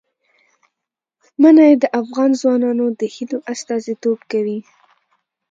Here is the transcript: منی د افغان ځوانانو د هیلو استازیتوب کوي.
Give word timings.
منی 1.41 1.73
د 1.81 1.85
افغان 2.01 2.31
ځوانانو 2.41 2.85
د 2.99 3.01
هیلو 3.15 3.37
استازیتوب 3.53 4.19
کوي. 4.31 4.59